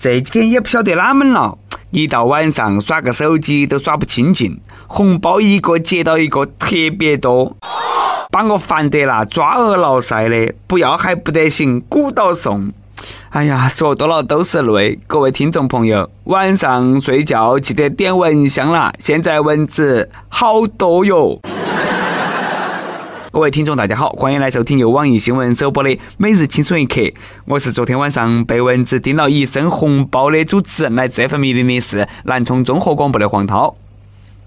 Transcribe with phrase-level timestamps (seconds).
[0.00, 1.58] 这几天也不晓得哪门了，
[1.90, 7.54] 一到晚上耍个手机都耍不清净，红包一个接到一个特别多，
[8.30, 12.72] 把我烦得啦抓耳挠腮的，不要还不得行，鼓捣送。
[13.28, 14.98] 哎呀，说多了都是泪。
[15.06, 21.38] 各位听众朋友，晚上睡觉记得点蚊香啦，现在蚊子好多哟。
[23.32, 26.96] 各位听众，大家好，欢迎来收听由网易新闻首播的《每日轻松一刻》。
[27.44, 33.76] 我是昨天晚上被蚊子叮了一身红包的主持人，来这份密令的是南充综合广播的黄涛。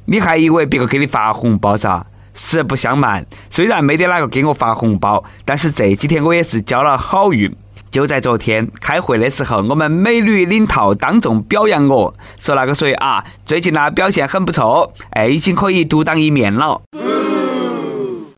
[0.04, 2.05] 你还以为别个给你发红包噻？
[2.34, 7.55] 实不相瞒，虽然没得哪个给我发红包，但是这几天我也是交了好运。
[7.90, 16.82] 就在昨天开会的时候，我们美女领导当众表扬我说：“那个谁啊，最近呢表现很不错，哎，已经可以独当一面了。”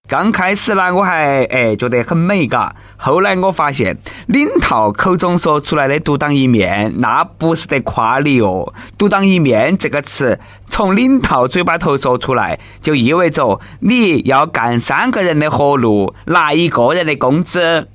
[0.08, 2.76] 刚开始呢，我还哎觉得很美嘎。
[2.96, 3.98] 后来我发现，
[4.28, 8.72] 领导口中说出来的“独当一面”，那不是得夸你哦。
[8.98, 17.88] “独当一面”这个词从领导嘴巴头说出来，就意味着你要干三个人的活路，拿一个人的工资。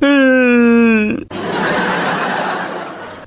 [0.00, 1.26] 嗯。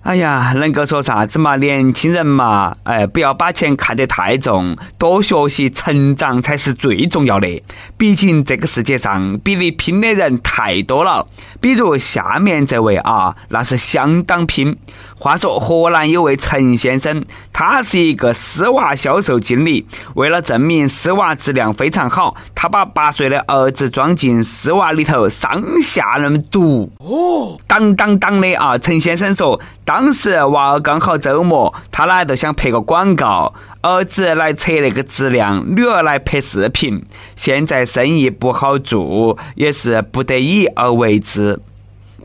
[0.02, 1.58] 哎呀，能够说啥子嘛？
[1.58, 7.62] 年轻人嘛，哎，不要把钱看得太重，多学习成长才是最重要的。
[7.98, 11.28] 毕竟这个世界上比你拼的人太多了。
[11.60, 14.78] 比如下面这位啊，那是相当拼。
[15.22, 19.86] 话说河南有位陈先生，他是一个丝袜销售经理。
[20.16, 26.90] 为了证明丝袜质量非常好，他把八岁的儿子装进丝袜里头，上下那么读。
[27.00, 28.78] 哦，当当当的啊！
[28.78, 37.04] 陈先生说，当时娃儿刚好周末，他呢就想拍个广告，儿子来测那个质量，女儿来拍视频。
[37.36, 41.60] 现在生意不好做，也是不得已而为之。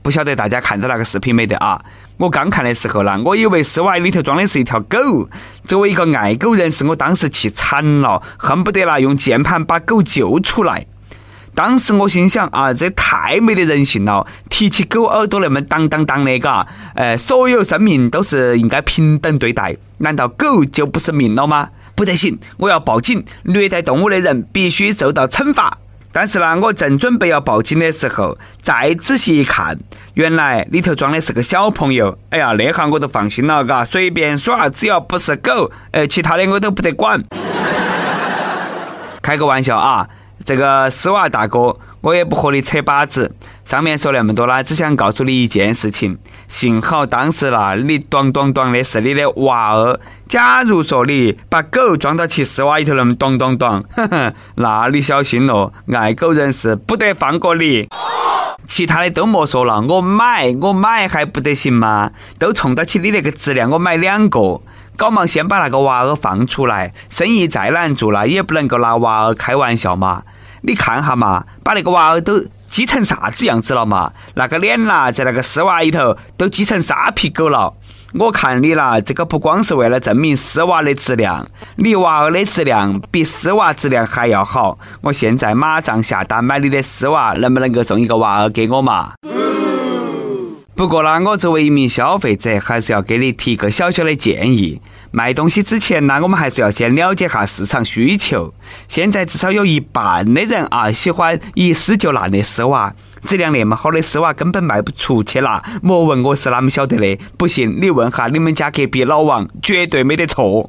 [0.01, 1.81] 不晓得大家看到那个视频没得啊？
[2.17, 5.29] 我刚看的时候呢，我以为丝袜里头装的是一条狗。
[5.65, 10.87] 作为一个爱狗人士，我当时气惨了，恨不得拿用键盘把狗救出来。
[11.55, 14.27] 当时我心想啊，这太没得人性了！
[14.51, 21.71] 提起狗耳朵那么当当当的，嘎，呃，所有生命都是应该平等对待，难道狗就不是命了吗？
[21.95, 25.79] 不得行，我要报警，虐待动物的人必须受到惩罚。
[26.17, 29.77] 但是呢，我正准备要报警的时候，再仔细一看，
[30.15, 32.17] 原来里头装的是个小朋友。
[32.31, 37.21] 哎呀，那下我都放心了，嘎，随便耍，只要不是狗，哎，其他的我都不得管。
[39.21, 40.09] 开个玩笑啊，
[40.45, 41.77] 这个丝袜大哥。
[42.05, 43.35] 我也不和你扯把子，
[43.65, 46.19] 上面说那么多啦，只想告诉你一件事情。
[46.49, 49.99] 幸好当时啦，你咚咚咚的是你的娃儿。
[50.29, 57.89] 假如说你把狗装到起丝袜里头那么咚咚咚，哼哼，那你小心咯，爱狗人士不得放过你。
[58.67, 62.11] 其他的都莫说了，我买我买还不得行吗？
[62.39, 64.61] 都冲到起你那个质量，我买两个。
[64.97, 70.23] 搞忙先把那个娃儿放出来，生意再难做了，也不能够拿娃儿开玩笑嘛。
[70.67, 74.11] 你看哈嘛，把那个娃儿都挤成啥子样子了嘛？
[74.35, 77.75] 那个脸呐，在那个丝袜里头都挤成沙皮狗了。
[78.15, 84.79] 我看你啦，这个不光是为了证明丝袜的质量，你娃儿的质量比丝袜质量还要好。
[85.03, 89.13] 我现在马上下单买你的丝袜，能不能够送一个娃儿给我嘛？
[90.77, 94.81] 不过呢，我作为一名消费者，还是要给你提个小小的建议。
[95.13, 98.53] 卖东西之前呢，我们还是要先了解下市场需求。
[98.89, 102.93] 现在至少有一半的人啊，喜欢一撕就烂的丝袜，
[103.23, 105.63] 质量那么好的丝袜根本卖不出去啦。
[105.81, 110.69] 莫问我是哪么晓得的，不信你问下你们家隔壁老王，绝对没得错。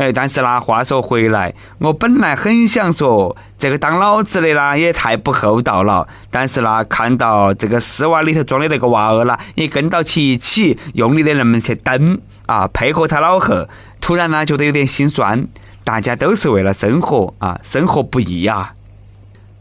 [0.00, 6.08] 哎，但是呢，话说回来，我本来很想说，这个当老子的呢也太不厚道了。
[6.30, 13.68] 但是呢，看到这个丝袜里头装的那个娃儿啦，也跟到起一起用力的那么去蹬啊，配合他老贺，
[14.00, 15.46] 突然呢觉得有点心酸。
[15.84, 18.72] 大家都是为了生活啊，生活不易啊。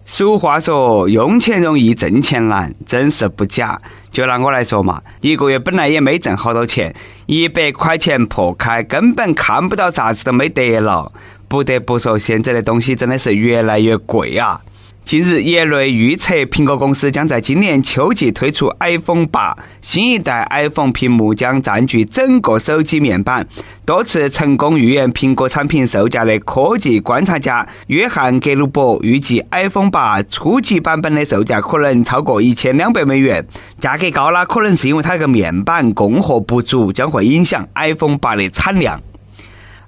[0.06, 3.78] 俗话说，用钱容易挣钱难，真是不假。
[4.12, 6.94] 就拿我来说嘛，一个月本来也没挣好多钱，
[7.26, 11.12] 一百块钱破开，根本看不到啥子都没得了。
[11.48, 14.62] 不得不说，现在的东西真的是越来越贵啊。
[15.04, 23.48] 近日，业内预测苹果公司将在今年秋季推出 iPhone 八，新一代 iPhone 屏幕将占据整个手机面板。
[23.86, 33.44] 多次成功预言苹果产品售价的科技观察家约翰·格鲁伯预计，iPhone 八初级版本的售价可能超过一千两百美元。
[33.80, 39.02] 价格高了，可能是因为它这个面板供货不足，将会影响 iPhone 八的产量。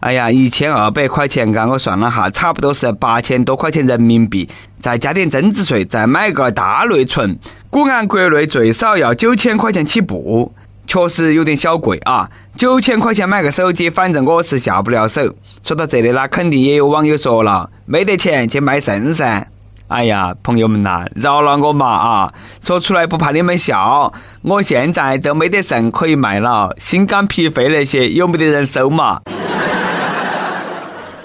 [0.02, 4.50] 哎呀，一千二百块钱，刚，我算了哈，差不多是八千多块钱人民币，
[4.80, 7.38] 再加点增值税，再买个大内存，
[7.70, 10.52] 果然国内最少要九千块钱起步。
[10.88, 12.28] 确实有点小贵啊！
[12.58, 15.36] 九千块钱买个手机，反正我是下不了手。
[15.62, 19.48] 说到这里呢，肯定也有网友说了，没得钱去卖肾噻。
[19.88, 22.34] 哎呀，朋友们呐，饶了我嘛啊！
[22.60, 24.12] 说出来不怕你们笑，
[24.42, 29.22] 我现在都没得肾可以卖了，心肝脾肺那些有没得人收嘛？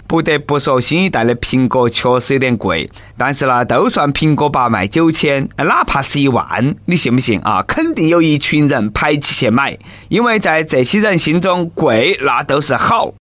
[0.06, 7.62] 不得不说，新一代的苹果确实有点贵，但是呢，都算苹果八卖九千，哪怕是一万，你信不信啊？
[7.66, 9.76] 肯定有一群人排起去买，
[10.08, 13.12] 因为在这些人心中，贵那都是好。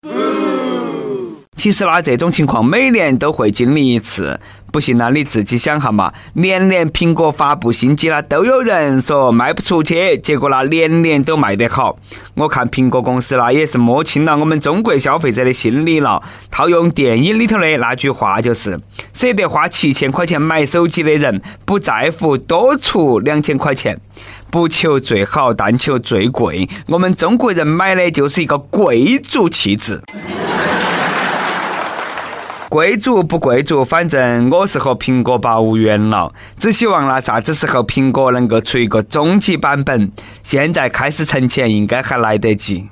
[1.57, 4.39] 其实呢，这种情况每年都会经历一次。
[4.73, 11.97] 不信呢，你自己想哈嘛，年年苹果发布新机啦，都有人说卖不出去，结果呢，年年都卖得好。
[12.35, 16.21] 我看苹果公司呢，也是摸清了我们中国消费者的心理了。
[16.51, 18.81] 套用电影里头的那句话，就是
[19.13, 24.01] 舍得花七千块钱买手机的人，不在乎多出两千块钱，
[24.51, 26.69] 不求最好，但求最贵。
[26.89, 30.01] 我们中国人买的就是一个贵族气质。
[32.75, 36.35] 贵族不贵族，反正我是和苹果八无缘了。
[36.59, 40.11] 只希望呢，啥子时候苹果能够出一个终极版本，
[40.43, 42.89] 现在开始存钱应该还来得及。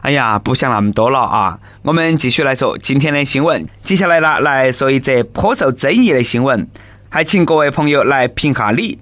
[0.00, 1.60] 哎呀，不想那么多了啊！
[1.82, 3.64] 我们继续来说今天的新闻。
[3.84, 6.66] 接下来呢，来说一则颇受争议的新闻，
[7.08, 8.98] 还请各位朋友来评下理。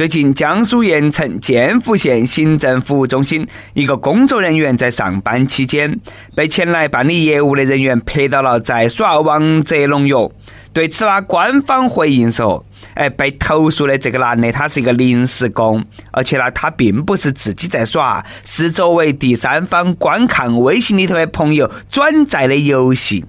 [0.00, 6.00] 最近，江苏盐城建福县行政服务中心一个工作人员在上班期间，
[6.34, 10.30] 被前来办理业务的人员拍到了在耍王者荣耀。
[10.72, 12.64] 对此呢，官方回应说
[12.96, 23.26] ：“哎，被投诉的这个男的他是一个临时工，而且呢，他并不是自己在耍，是作为第三方观看微信里头的朋友转载的游戏。”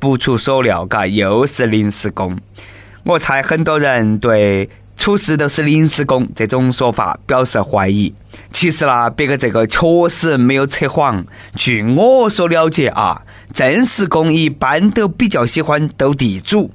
[0.00, 2.38] 不出所料，嘎，又是临时工。
[3.04, 4.70] 我猜很多人对。
[4.96, 8.14] 出事都是临时工，这种说法表示怀疑。
[8.52, 11.24] 其实呢，别个这个确实没有扯谎。
[11.56, 13.22] 据我所了解啊，
[13.52, 16.70] 正式工一般都比较喜欢斗地主。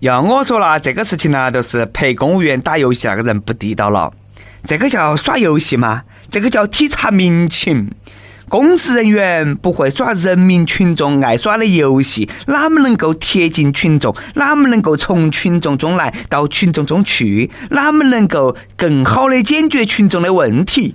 [0.00, 4.12] 要我说啦，这个事情呢，都是陪公务员打游戏那个人不地道了。
[4.66, 6.02] 这个叫耍游戏吗？
[6.28, 7.90] 这个叫体察民情。
[8.48, 14.14] 公职人员不会耍人民群众爱耍的游戏，哪么能够贴近群众？
[14.34, 17.50] 哪么能够从群众中来到群众中去？
[17.70, 20.94] 哪么能够更好的解决群众的问题？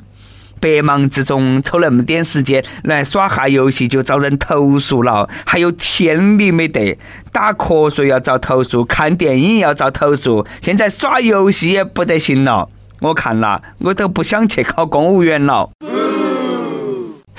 [0.61, 6.97] 百忙之中抽那么点时间来耍下游戏就遭人投诉了，还有天理没得？
[7.31, 12.69] 打瞌睡要遭投诉，看电影要遭投诉，现在耍游戏也不得行了。
[12.99, 15.69] 我看了，我都不想去考公务员了。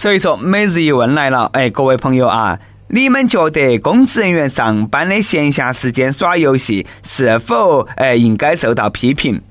[0.01, 2.59] 所以说，每日一问来了，哎，各位朋友啊，
[2.89, 9.43] 你们觉得公职人员上班的闲暇时间耍游戏是否哎应该受到批评？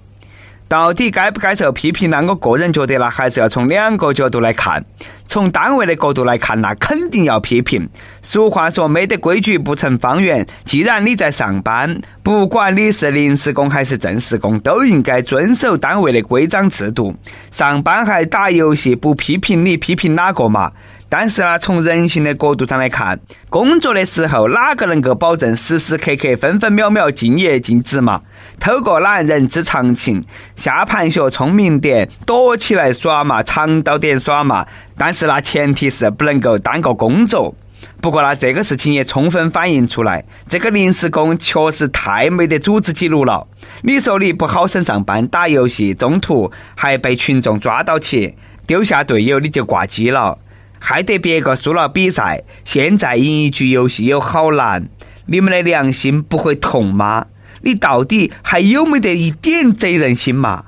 [0.68, 2.24] 到底该不该受批评呢？
[2.28, 4.84] 我个人觉得呢，还是要从两个角度来看。
[5.30, 7.88] 从单位的角度来看，那肯定要批评。
[8.24, 10.44] 俗话说，没得规矩不成方圆。
[10.66, 17.16] 既然你在上班，不管你是临时工还是正式工，都应该遵守单位的规章制度。
[17.52, 20.72] 上班还打游戏，不批评你，批评哪个嘛？
[21.12, 23.20] 但是呢，从人性的角度上来看，
[23.50, 28.22] 工作的时候哪个能够保证时时刻刻、分分秒秒敬业尽职嘛？
[28.60, 30.24] 偷个懒，人之常情。
[30.56, 34.68] 下盘学聪明点，躲起来耍嘛，长到点耍嘛。
[34.96, 37.56] 但是呢，前提是不能够耽搁工作。
[38.00, 43.48] 不过呢，这个事情也充分反映出来，这个临时工确实太没得组织纪律了。
[43.82, 48.36] 你说你不好生上班，打游戏，中途还被群众抓到起，
[48.68, 50.38] 丢下队友你就挂机了。
[50.80, 54.90] 害得别个输了比赛，现在赢一局游戏有好难，
[55.28, 57.28] 你们的良心不会痛吗？
[57.62, 60.66] 你到底还有没得一点责任心嘛？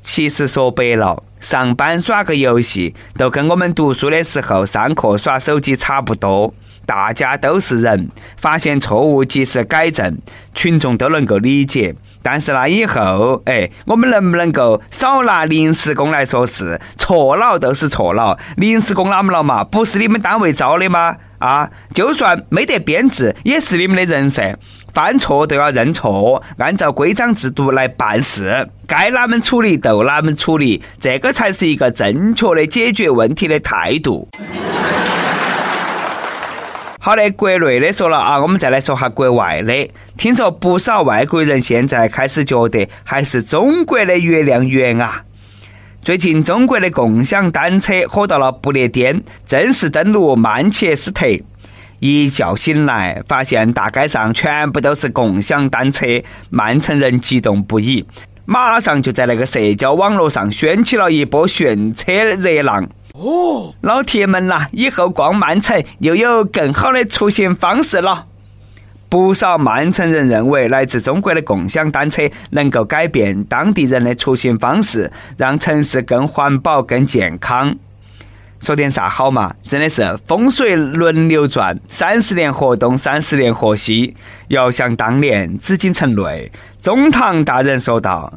[0.00, 6.54] 其实说白了，上班耍个游戏，都跟我们读书的时候上课耍手机差不多。
[6.86, 10.18] 大家都是人，发现错误及时改正，
[10.54, 11.94] 群众都能够理解。
[12.24, 16.80] 但是呢，以后，哎，我们能不能够少拿临时工来说事？
[16.96, 19.62] 错了都是错了，临时工哪么了嘛？
[19.62, 21.16] 不是你们单位招的吗？
[21.38, 24.56] 啊，就算没得编制，也是你们的人噻。
[24.94, 34.26] 犯错都要认错，按照规章制度来办事，该哪们处理就哪们处理，这个才是一个正确的解决问题的态度。
[37.04, 39.90] 好的，国内的说了啊，我们再来说下国外的。
[40.16, 45.22] 听说不少外国人现在开始觉得还是中国的月亮圆啊。
[46.00, 51.26] 最近，中国的共享单车火到了不列颠，正式登陆曼彻斯特。
[52.00, 56.06] 一觉醒来，发现大街上全部都是共享单车，
[56.48, 58.06] 曼城人激动不已，
[58.46, 62.88] 马上就在那个社交网络上掀起了一波炫车热浪。
[63.24, 68.26] 哦，老铁们呐，以后逛曼城又有更好的出行方式了。
[69.08, 77.74] 不少曼城人认为，来自中国的共享单车能够改变当地人的出行方式，让城市更环保、更健康。
[78.60, 79.54] 说点啥好嘛？
[79.62, 84.14] 真的是风水轮流转，三十年河东，三十年河西。
[84.48, 86.52] 遥想当年，紫禁城内，
[86.82, 88.32] 中堂大人说道：“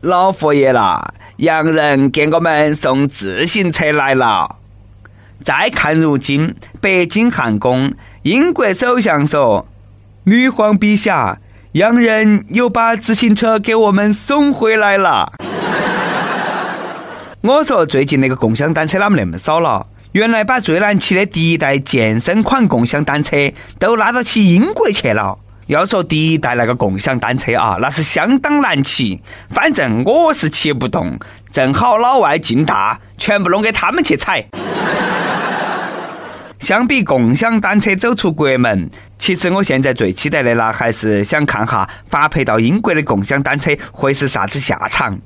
[0.00, 4.56] 老佛爷啦，洋人给我们送自行车来了。”
[5.42, 9.66] 再看如今，北京汉宫，英国首相说。
[10.24, 11.38] 女皇陛下，
[11.72, 15.32] 洋人又把自行车给我们送回来了。
[17.40, 19.86] 我说最近那个共享单车哪么那么少了？
[20.12, 23.36] 原来把最难骑的第一代健身款共享单车
[23.78, 25.38] 都拉到起英国去了。
[25.68, 29.20] 要说第一代那个共享单车啊，那是相当难骑，
[29.50, 31.18] 反正我是骑不动，
[31.52, 34.42] 正好老外劲大，全部弄给他们去踩。
[36.58, 45.18] 相比共享单车走出国门，其实我现在最期待的啦，还是想看哈发配到英国的共享单车会是啥子下场。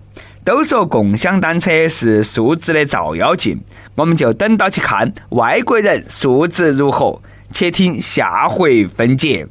[0.44, 3.60] 都说共享单车是素质的照妖镜，
[3.94, 7.22] 我们就等到去看外国人素质如何。
[7.52, 9.46] 且听下回分解。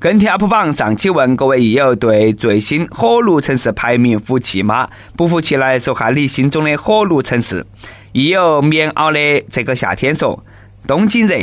[0.00, 4.88] 跟帖 UP 榜上期问各位益友对最新火炉城市排名服气吗？
[5.16, 7.66] 不服气来说下你心中的火炉城市。
[8.12, 10.44] 益友棉袄的这个夏天说，
[10.86, 11.34] 东京热，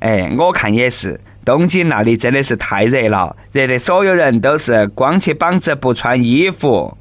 [0.00, 6.96] 哎，我看也是，东京那里真的是太热了，热得所有人都是光起膀子不穿衣服。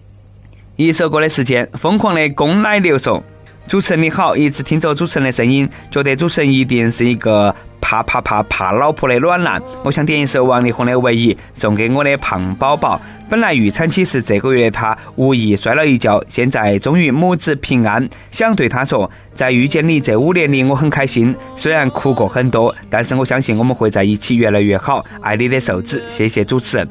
[0.76, 3.24] 一首歌的时间，疯狂的公奶牛说，
[3.70, 7.56] 主持人你好，一直听着主持人的声音，觉得主持人一定是一个。
[7.82, 13.02] 怕怕怕怕老婆的暖男，我想点一首王力宏的《唯一》送给我的胖宝宝。
[13.28, 18.08] 本来预产期是这个月，他无意摔了一跤，现在终于母子平安。
[18.30, 25.04] 想对他说，在遇见你这五年里，我很开心，虽然哭过很多，但是我相信我们会在一起越来越好。
[25.22, 26.88] 爱你的瘦子，谢谢主持人。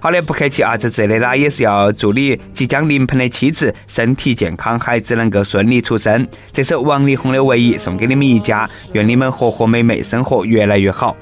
[0.00, 0.76] 好的，不客气啊！
[0.76, 6.26] 在这里呢，也是要祝你即将临盆的妻子身体健康，孩子能够顺利出生。
[6.52, 11.16] 这首王力宏的《唯一》送给你们一家，愿你们和和美美，生活越来越好。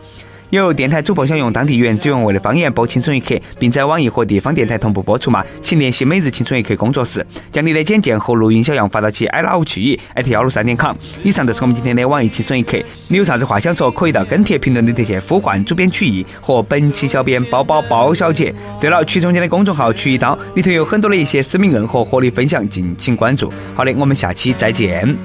[0.50, 5.44] 有电台主播想用当地原汁原味的方言播《青春一刻》，并在网易和地方电台同步播出吗？
[5.60, 10.94] 请联系每日青春一刻工作室，将你的简介和录音小样发到其 i love 曲艺艾特幺六三点 com。
[11.24, 12.78] 以上就是我们今天的网易青春一刻。
[13.08, 18.54] 你有啥子话想说，可以到跟帖评论里头去呼唤主编曲艺和本期小编包包包小姐。
[18.80, 23.52] 对了，曲中间的公众号曲一刀里头有很多的一些私密硬核和你分享，敬请关注。
[23.74, 25.16] 好的，我们下期再见。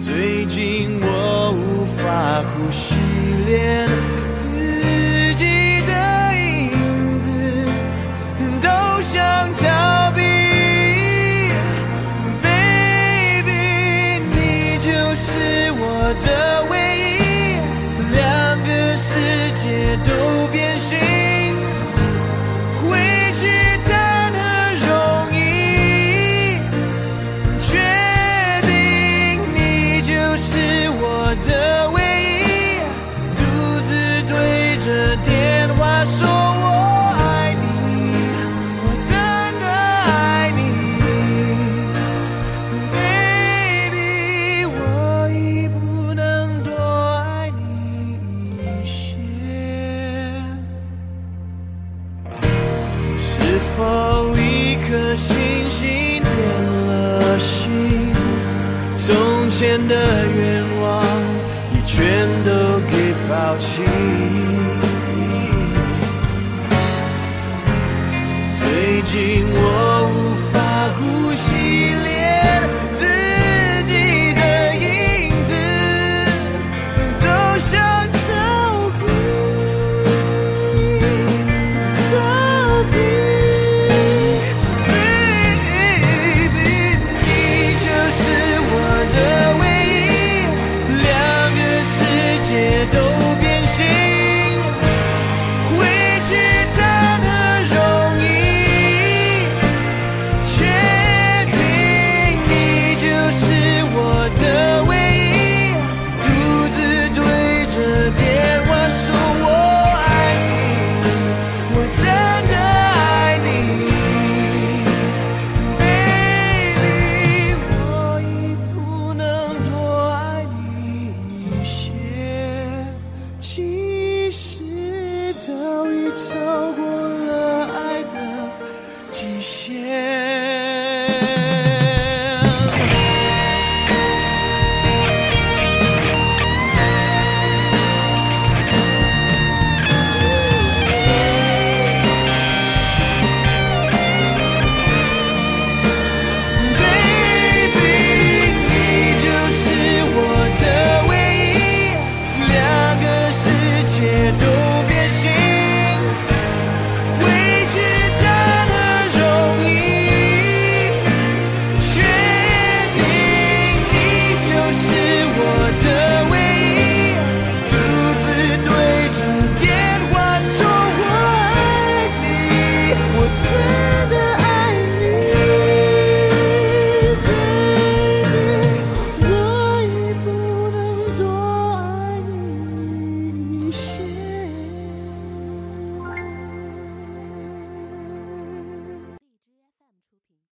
[0.00, 2.96] 最近我无法呼吸，
[3.72, 4.11] in.